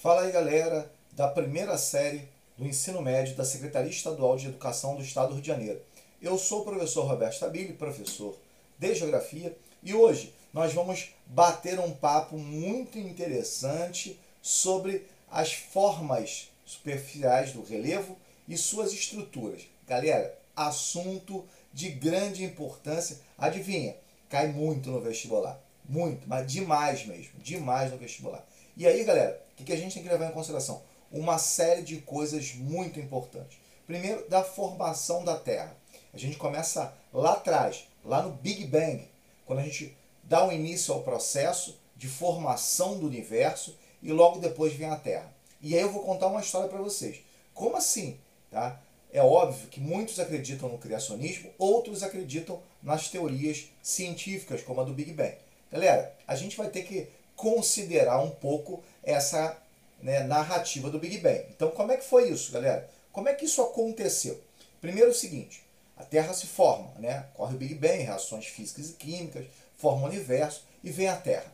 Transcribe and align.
Fala 0.00 0.22
aí, 0.22 0.32
galera, 0.32 0.90
da 1.12 1.28
primeira 1.28 1.76
série 1.76 2.26
do 2.56 2.66
ensino 2.66 3.02
médio 3.02 3.36
da 3.36 3.44
Secretaria 3.44 3.90
Estadual 3.90 4.34
de 4.34 4.46
Educação 4.46 4.96
do 4.96 5.02
Estado 5.02 5.28
do 5.28 5.34
Rio 5.34 5.42
de 5.42 5.48
Janeiro. 5.48 5.82
Eu 6.22 6.38
sou 6.38 6.62
o 6.62 6.64
professor 6.64 7.06
Roberto 7.06 7.34
Stabile, 7.34 7.74
professor 7.74 8.34
de 8.78 8.94
Geografia, 8.94 9.54
e 9.82 9.92
hoje 9.92 10.32
nós 10.54 10.72
vamos 10.72 11.10
bater 11.26 11.78
um 11.78 11.92
papo 11.92 12.38
muito 12.38 12.98
interessante 12.98 14.18
sobre 14.40 15.06
as 15.30 15.52
formas 15.52 16.48
superficiais 16.64 17.52
do 17.52 17.62
relevo 17.62 18.16
e 18.48 18.56
suas 18.56 18.94
estruturas. 18.94 19.66
Galera, 19.86 20.34
assunto 20.56 21.44
de 21.74 21.90
grande 21.90 22.42
importância. 22.42 23.18
Adivinha? 23.36 23.94
Cai 24.30 24.48
muito 24.48 24.88
no 24.88 25.02
vestibular. 25.02 25.60
Muito, 25.90 26.28
mas 26.28 26.50
demais 26.50 27.04
mesmo. 27.04 27.32
Demais 27.40 27.90
no 27.90 27.98
vestibular. 27.98 28.46
E 28.76 28.86
aí, 28.86 29.02
galera, 29.02 29.44
o 29.58 29.64
que 29.64 29.72
a 29.72 29.76
gente 29.76 29.94
tem 29.94 30.04
que 30.04 30.08
levar 30.08 30.28
em 30.28 30.32
consideração? 30.32 30.82
Uma 31.10 31.36
série 31.36 31.82
de 31.82 31.96
coisas 31.96 32.54
muito 32.54 33.00
importantes. 33.00 33.58
Primeiro, 33.88 34.24
da 34.28 34.44
formação 34.44 35.24
da 35.24 35.36
Terra. 35.36 35.76
A 36.14 36.16
gente 36.16 36.36
começa 36.36 36.94
lá 37.12 37.32
atrás, 37.32 37.88
lá 38.04 38.22
no 38.22 38.30
Big 38.30 38.66
Bang, 38.66 39.04
quando 39.44 39.58
a 39.58 39.62
gente 39.64 39.96
dá 40.22 40.44
o 40.44 40.48
um 40.48 40.52
início 40.52 40.94
ao 40.94 41.02
processo 41.02 41.76
de 41.96 42.06
formação 42.06 42.96
do 42.96 43.08
universo 43.08 43.76
e 44.00 44.12
logo 44.12 44.38
depois 44.38 44.72
vem 44.72 44.90
a 44.90 44.96
Terra. 44.96 45.34
E 45.60 45.74
aí 45.74 45.82
eu 45.82 45.90
vou 45.90 46.04
contar 46.04 46.28
uma 46.28 46.40
história 46.40 46.68
para 46.68 46.80
vocês. 46.80 47.20
Como 47.52 47.76
assim? 47.76 48.16
Tá? 48.48 48.80
É 49.12 49.20
óbvio 49.20 49.66
que 49.66 49.80
muitos 49.80 50.20
acreditam 50.20 50.68
no 50.68 50.78
criacionismo, 50.78 51.50
outros 51.58 52.04
acreditam 52.04 52.62
nas 52.80 53.08
teorias 53.08 53.72
científicas, 53.82 54.62
como 54.62 54.80
a 54.80 54.84
do 54.84 54.94
Big 54.94 55.12
Bang. 55.12 55.34
Galera, 55.70 56.14
a 56.26 56.34
gente 56.34 56.56
vai 56.56 56.68
ter 56.68 56.82
que 56.82 57.08
considerar 57.36 58.20
um 58.20 58.30
pouco 58.30 58.82
essa 59.02 59.56
né, 60.02 60.24
narrativa 60.24 60.90
do 60.90 60.98
Big 60.98 61.18
Bang. 61.18 61.44
Então, 61.50 61.70
como 61.70 61.92
é 61.92 61.96
que 61.96 62.04
foi 62.04 62.28
isso, 62.28 62.52
galera? 62.52 62.88
Como 63.12 63.28
é 63.28 63.34
que 63.34 63.44
isso 63.44 63.62
aconteceu? 63.62 64.40
Primeiro 64.80 65.10
o 65.10 65.14
seguinte, 65.14 65.62
a 65.96 66.04
Terra 66.04 66.32
se 66.32 66.46
forma, 66.46 66.90
né? 66.98 67.26
corre 67.34 67.54
o 67.54 67.58
Big 67.58 67.74
Bang, 67.74 68.02
reações 68.02 68.46
físicas 68.46 68.90
e 68.90 68.94
químicas, 68.94 69.46
forma 69.76 70.02
o 70.02 70.08
universo 70.08 70.64
e 70.82 70.90
vem 70.90 71.08
a 71.08 71.16
Terra. 71.16 71.52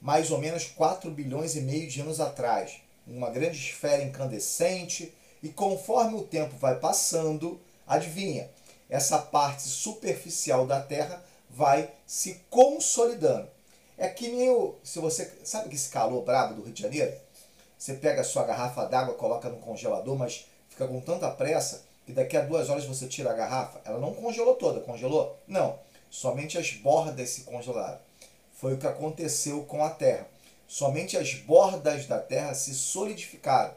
Mais 0.00 0.30
ou 0.30 0.38
menos 0.38 0.64
4 0.64 1.10
bilhões 1.10 1.56
e 1.56 1.60
meio 1.60 1.88
de 1.88 2.00
anos 2.00 2.20
atrás, 2.20 2.80
uma 3.06 3.30
grande 3.30 3.58
esfera 3.58 4.02
incandescente, 4.02 5.14
e 5.42 5.48
conforme 5.48 6.16
o 6.16 6.24
tempo 6.24 6.56
vai 6.56 6.78
passando, 6.78 7.60
adivinha, 7.86 8.50
essa 8.88 9.18
parte 9.18 9.62
superficial 9.62 10.66
da 10.66 10.80
Terra 10.80 11.22
vai 11.56 11.90
se 12.06 12.42
consolidando. 12.50 13.48
É 13.96 14.08
que 14.08 14.28
nem 14.28 14.50
o. 14.50 14.76
Se 14.84 14.98
você. 14.98 15.32
Sabe 15.42 15.70
que 15.70 15.74
esse 15.74 15.88
calor 15.88 16.22
brabo 16.22 16.54
do 16.54 16.62
Rio 16.62 16.72
de 16.72 16.82
Janeiro? 16.82 17.16
Você 17.78 17.94
pega 17.94 18.20
a 18.20 18.24
sua 18.24 18.44
garrafa 18.44 18.84
d'água, 18.84 19.14
coloca 19.14 19.48
no 19.48 19.56
congelador, 19.58 20.16
mas 20.16 20.46
fica 20.68 20.86
com 20.86 21.00
tanta 21.00 21.30
pressa 21.30 21.82
que 22.04 22.12
daqui 22.12 22.36
a 22.36 22.42
duas 22.42 22.68
horas 22.68 22.84
você 22.84 23.06
tira 23.06 23.30
a 23.30 23.34
garrafa. 23.34 23.80
Ela 23.84 23.98
não 23.98 24.14
congelou 24.14 24.54
toda, 24.54 24.80
congelou? 24.80 25.38
Não. 25.46 25.78
Somente 26.10 26.58
as 26.58 26.72
bordas 26.72 27.30
se 27.30 27.42
congelaram. 27.42 27.98
Foi 28.52 28.74
o 28.74 28.78
que 28.78 28.86
aconteceu 28.86 29.62
com 29.64 29.82
a 29.82 29.90
Terra. 29.90 30.26
Somente 30.68 31.16
as 31.16 31.34
bordas 31.34 32.06
da 32.06 32.18
Terra 32.18 32.54
se 32.54 32.74
solidificaram, 32.74 33.74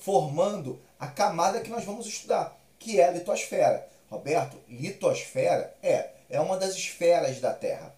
formando 0.00 0.80
a 0.98 1.06
camada 1.06 1.60
que 1.60 1.70
nós 1.70 1.84
vamos 1.84 2.06
estudar, 2.06 2.58
que 2.78 3.00
é 3.00 3.08
a 3.08 3.12
litosfera. 3.12 3.86
Roberto, 4.10 4.56
litosfera 4.68 5.74
é, 5.82 6.10
é 6.28 6.40
uma 6.40 6.56
das 6.56 6.74
esferas 6.74 7.40
da 7.40 7.52
Terra. 7.52 7.94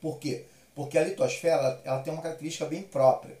Por 0.00 0.18
quê? 0.18 0.44
Porque 0.74 0.96
a 0.96 1.04
litosfera 1.04 1.80
ela, 1.84 2.02
tem 2.02 2.12
uma 2.12 2.22
característica 2.22 2.64
bem 2.64 2.82
própria. 2.82 3.36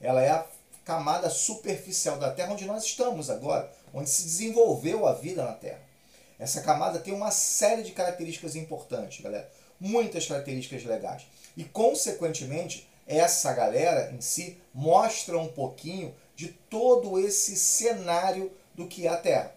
Ela 0.00 0.22
é 0.22 0.30
a 0.30 0.44
camada 0.84 1.30
superficial 1.30 2.18
da 2.18 2.32
Terra 2.32 2.52
onde 2.52 2.64
nós 2.64 2.84
estamos 2.84 3.30
agora, 3.30 3.70
onde 3.94 4.10
se 4.10 4.24
desenvolveu 4.24 5.06
a 5.06 5.14
vida 5.14 5.44
na 5.44 5.52
Terra. 5.52 5.80
Essa 6.38 6.60
camada 6.60 6.98
tem 6.98 7.14
uma 7.14 7.30
série 7.30 7.82
de 7.82 7.92
características 7.92 8.56
importantes, 8.56 9.22
galera. 9.22 9.48
Muitas 9.78 10.26
características 10.26 10.84
legais. 10.84 11.26
E, 11.56 11.64
consequentemente, 11.64 12.88
essa 13.06 13.52
galera 13.52 14.12
em 14.12 14.20
si 14.20 14.58
mostra 14.74 15.38
um 15.38 15.48
pouquinho 15.48 16.14
de 16.34 16.48
todo 16.48 17.18
esse 17.18 17.56
cenário 17.56 18.50
do 18.74 18.88
que 18.88 19.06
é 19.06 19.10
a 19.10 19.16
Terra. 19.16 19.54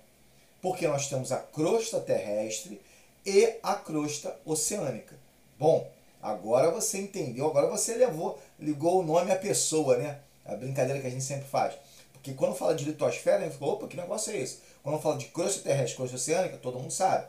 Porque 0.62 0.88
nós 0.88 1.08
temos 1.08 1.32
a 1.32 1.38
crosta 1.38 2.00
terrestre 2.00 2.82
e 3.26 3.58
a 3.64 3.76
crosta 3.76 4.40
oceânica. 4.46 5.16
Bom, 5.58 5.90
Agora 6.26 6.72
você 6.72 6.98
entendeu, 6.98 7.46
agora 7.46 7.68
você 7.68 7.94
levou, 7.94 8.40
ligou 8.60 9.00
o 9.00 9.04
nome 9.06 9.32
à 9.32 9.36
pessoa, 9.36 9.96
né? 9.96 10.22
A 10.44 10.56
brincadeira 10.56 11.00
que 11.00 11.06
a 11.06 11.10
gente 11.12 11.24
sempre 11.24 11.48
faz. 11.48 11.76
Porque 12.14 12.34
quando 12.34 12.56
fala 12.56 12.74
de 12.74 12.84
litosfera, 12.84 13.38
a 13.38 13.48
gente 13.48 13.60
fala, 13.60 13.74
opa, 13.74 13.88
que 13.88 13.96
negócio 13.96 14.34
é 14.34 14.38
esse? 14.38 14.58
Quando 14.82 15.00
fala 15.00 15.20
de 15.20 15.26
crosta 15.26 15.62
terrestre, 15.62 15.98
crosta 15.98 16.16
oceânica, 16.16 16.58
todo 16.58 16.80
mundo 16.80 16.90
sabe. 16.90 17.28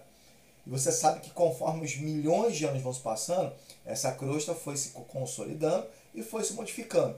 E 0.67 0.71
você 0.71 0.91
sabe 0.91 1.21
que 1.21 1.29
conforme 1.29 1.85
os 1.85 1.95
milhões 1.99 2.57
de 2.57 2.65
anos 2.65 2.81
vão 2.81 2.91
se 2.91 3.01
passando, 3.01 3.53
essa 3.85 4.13
crosta 4.13 4.55
foi 4.55 4.79
se 4.79 4.89
consolidando 5.09 5.87
e 6.15 6.23
foi 6.23 6.43
se 6.43 6.55
modificando. 6.55 7.15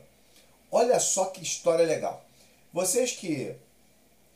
Olha 0.72 0.98
só 0.98 1.26
que 1.26 1.44
história 1.44 1.86
legal. 1.86 2.24
Vocês 2.72 3.12
que 3.12 3.54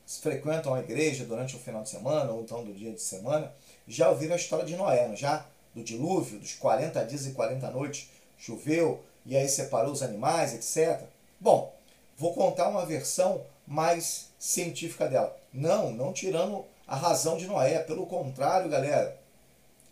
frequentam 0.07 0.75
a 0.75 0.79
igreja 0.79 1.25
durante 1.25 1.57
o 1.57 1.59
final 1.59 1.83
de 1.83 1.89
semana 1.89 2.31
ou 2.31 2.43
então 2.43 2.63
do 2.63 2.73
dia 2.73 2.93
de 2.93 3.03
semana, 3.03 3.53
já 3.87 4.09
ouviram 4.09 4.35
a 4.35 4.37
história 4.37 4.65
de 4.65 4.77
Noé, 4.77 5.09
não 5.09 5.17
já? 5.17 5.47
do 5.75 5.83
dilúvio, 5.83 6.39
dos 6.39 6.55
40 6.55 7.05
dias 7.05 7.27
e 7.27 7.33
40 7.33 7.71
noites, 7.71 8.11
choveu 8.39 9.03
e 9.25 9.37
aí 9.37 9.49
separou 9.49 9.93
os 9.93 10.03
animais, 10.03 10.55
etc. 10.55 11.03
Bom, 11.41 11.75
vou 12.17 12.35
contar 12.35 12.69
uma 12.69 12.85
versão 12.85 13.43
mais 13.67 14.29
científica 14.39 15.09
dela. 15.09 15.37
Não, 15.53 15.91
não 15.93 16.13
tirando 16.13 16.65
a 16.87 16.97
razão 16.97 17.37
de 17.37 17.47
Noé, 17.47 17.79
pelo 17.79 18.07
contrário, 18.07 18.71
galera. 18.71 19.17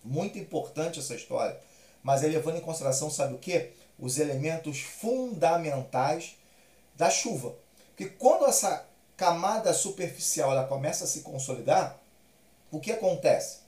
Muito 0.05 0.39
importante 0.39 0.99
essa 0.99 1.15
história. 1.15 1.59
Mas 2.03 2.23
aí 2.23 2.31
levando 2.31 2.57
em 2.57 2.63
consideração, 2.63 3.11
sabe 3.11 3.35
o 3.35 3.39
que? 3.39 3.71
Os 3.99 4.19
elementos 4.19 4.81
fundamentais 4.81 6.37
da 6.97 7.11
chuva. 7.11 7.55
Porque 7.91 8.07
quando 8.07 8.47
essa 8.47 8.87
camada 9.17 9.73
superficial 9.75 10.53
ela 10.53 10.65
começa 10.65 11.05
a 11.05 11.07
se 11.07 11.21
consolidar, 11.21 11.99
o 12.71 12.81
que 12.81 12.93
acontece? 12.93 13.61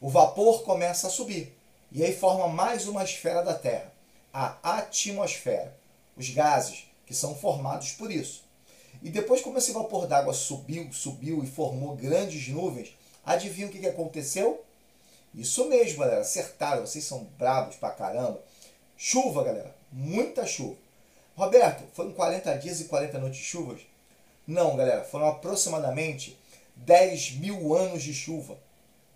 O 0.00 0.10
vapor 0.10 0.62
começa 0.62 1.06
a 1.06 1.10
subir. 1.10 1.56
E 1.90 2.04
aí 2.04 2.14
forma 2.14 2.48
mais 2.48 2.86
uma 2.86 3.02
esfera 3.02 3.42
da 3.42 3.54
Terra, 3.54 3.92
a 4.32 4.58
atmosfera, 4.62 5.74
os 6.16 6.28
gases 6.30 6.84
que 7.06 7.14
são 7.14 7.34
formados 7.34 7.92
por 7.92 8.10
isso. 8.10 8.44
E 9.02 9.08
depois, 9.08 9.40
como 9.40 9.56
esse 9.56 9.72
vapor 9.72 10.06
d'água 10.06 10.34
subiu, 10.34 10.92
subiu 10.92 11.42
e 11.42 11.46
formou 11.46 11.96
grandes 11.96 12.48
nuvens, 12.48 12.94
adivinha 13.24 13.68
o 13.68 13.70
que 13.70 13.86
aconteceu? 13.86 14.62
Isso 15.34 15.66
mesmo, 15.66 16.00
galera, 16.00 16.20
acertaram, 16.20 16.86
vocês 16.86 17.04
são 17.04 17.24
bravos 17.38 17.76
pra 17.76 17.90
caramba. 17.90 18.40
Chuva, 18.96 19.44
galera, 19.44 19.74
muita 19.92 20.46
chuva. 20.46 20.76
Roberto, 21.36 21.84
foram 21.94 22.12
40 22.12 22.58
dias 22.58 22.80
e 22.80 22.84
40 22.84 23.18
noites 23.18 23.38
de 23.38 23.44
chuvas? 23.44 23.80
Não, 24.46 24.76
galera, 24.76 25.04
foram 25.04 25.28
aproximadamente 25.28 26.38
10 26.76 27.32
mil 27.32 27.74
anos 27.74 28.02
de 28.02 28.12
chuva. 28.12 28.58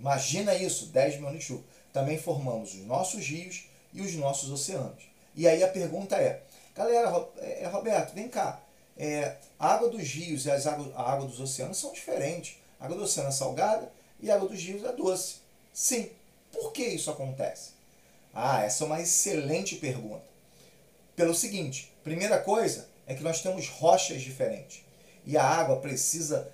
Imagina 0.00 0.54
isso, 0.54 0.86
10 0.86 1.16
mil 1.16 1.28
anos 1.28 1.40
de 1.40 1.46
chuva 1.46 1.62
também 1.92 2.18
formamos 2.18 2.74
os 2.74 2.86
nossos 2.86 3.26
rios 3.26 3.64
e 3.92 4.00
os 4.00 4.14
nossos 4.14 4.50
oceanos. 4.50 5.02
E 5.34 5.46
aí 5.46 5.62
a 5.62 5.68
pergunta 5.68 6.16
é, 6.16 6.42
galera, 6.74 7.28
é, 7.38 7.66
Roberto, 7.66 8.14
vem 8.14 8.28
cá, 8.28 8.60
é, 8.96 9.36
a 9.58 9.74
água 9.74 9.88
dos 9.88 10.02
rios 10.02 10.46
e 10.46 10.50
as 10.50 10.66
água, 10.66 10.92
a 10.94 11.12
água 11.12 11.26
dos 11.26 11.40
oceanos 11.40 11.78
são 11.78 11.92
diferentes. 11.92 12.56
A 12.78 12.84
água 12.84 12.96
do 12.96 13.04
oceano 13.04 13.28
é 13.28 13.32
salgada 13.32 13.90
e 14.20 14.30
a 14.30 14.34
água 14.34 14.48
dos 14.48 14.62
rios 14.62 14.84
é 14.84 14.92
doce. 14.92 15.36
Sim. 15.72 16.10
Por 16.52 16.72
que 16.72 16.84
isso 16.84 17.10
acontece? 17.10 17.70
Ah, 18.34 18.64
essa 18.64 18.84
é 18.84 18.86
uma 18.86 19.00
excelente 19.00 19.76
pergunta. 19.76 20.24
Pelo 21.14 21.34
seguinte, 21.34 21.92
primeira 22.02 22.38
coisa 22.40 22.88
é 23.06 23.14
que 23.14 23.22
nós 23.22 23.40
temos 23.40 23.68
rochas 23.68 24.20
diferentes. 24.22 24.82
E 25.24 25.36
a 25.36 25.44
água 25.44 25.76
precisa 25.76 26.50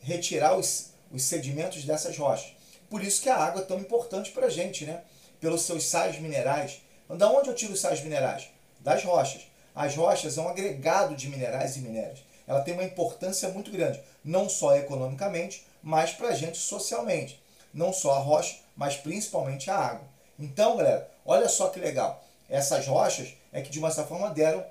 retirar 0.00 0.56
os, 0.56 0.90
os 1.12 1.22
sedimentos 1.22 1.84
dessas 1.84 2.16
rochas. 2.16 2.57
Por 2.88 3.02
isso 3.02 3.22
que 3.22 3.28
a 3.28 3.36
água 3.36 3.62
é 3.62 3.64
tão 3.64 3.78
importante 3.78 4.30
para 4.30 4.46
a 4.46 4.50
gente, 4.50 4.84
né? 4.84 5.02
Pelos 5.40 5.62
seus 5.62 5.84
sais 5.84 6.18
minerais. 6.18 6.80
Da 7.08 7.30
onde 7.30 7.48
eu 7.48 7.54
tiro 7.54 7.72
os 7.72 7.80
sais 7.80 8.00
minerais? 8.02 8.48
Das 8.80 9.04
rochas. 9.04 9.42
As 9.74 9.94
rochas 9.94 10.36
é 10.36 10.40
um 10.40 10.48
agregado 10.48 11.14
de 11.14 11.28
minerais 11.28 11.76
e 11.76 11.80
minérios. 11.80 12.20
Ela 12.46 12.62
tem 12.62 12.74
uma 12.74 12.84
importância 12.84 13.48
muito 13.50 13.70
grande, 13.70 14.02
não 14.24 14.48
só 14.48 14.74
economicamente, 14.74 15.66
mas 15.82 16.12
para 16.12 16.28
a 16.28 16.34
gente 16.34 16.58
socialmente. 16.58 17.40
Não 17.72 17.92
só 17.92 18.14
a 18.14 18.18
rocha, 18.18 18.56
mas 18.74 18.96
principalmente 18.96 19.70
a 19.70 19.76
água. 19.76 20.08
Então, 20.38 20.76
galera, 20.76 21.10
olha 21.26 21.48
só 21.48 21.68
que 21.68 21.78
legal. 21.78 22.24
Essas 22.48 22.86
rochas 22.86 23.34
é 23.52 23.60
que 23.60 23.70
de 23.70 23.78
uma 23.78 23.90
certa 23.90 24.08
forma 24.08 24.30
deram 24.30 24.64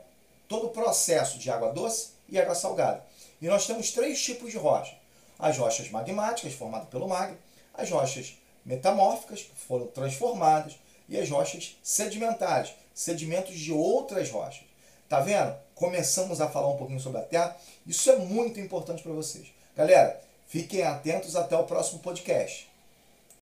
todo 0.48 0.68
o 0.68 0.72
processo 0.72 1.38
de 1.38 1.52
água 1.52 1.72
doce 1.72 2.10
e 2.28 2.40
água 2.40 2.56
salgada. 2.56 3.04
E 3.40 3.48
nós 3.48 3.68
temos 3.68 3.92
três 3.92 4.22
tipos 4.22 4.52
de 4.52 4.58
rocha. 4.58 4.96
As 5.38 5.58
rochas 5.58 5.90
magmáticas, 5.92 6.54
formadas 6.54 6.90
pelo 6.90 7.08
magma, 7.08 7.38
as 7.78 7.90
rochas 7.90 8.38
metamórficas, 8.66 9.46
foram 9.68 9.88
transformadas, 9.88 10.78
e 11.08 11.18
as 11.18 11.30
rochas 11.30 11.78
sedimentares, 11.82 12.72
sedimentos 12.94 13.58
de 13.58 13.72
outras 13.72 14.30
rochas. 14.30 14.66
Tá 15.08 15.22
vendo? 15.22 15.56
começamos 15.78 16.42
a 16.42 16.50
falar 16.50 16.70
um 16.70 16.78
pouquinho 16.78 17.00
sobre 17.00 17.20
a 17.20 17.24
Terra. 17.24 17.56
Isso 17.86 18.10
é 18.10 18.18
muito 18.18 18.60
importante 18.60 19.04
para 19.04 19.14
vocês. 19.14 19.48
Galera, 19.76 20.20
fiquem 20.48 20.84
atentos 20.84 21.36
até 21.36 21.56
o 21.56 21.64
próximo 21.64 22.00
podcast. 22.00 22.67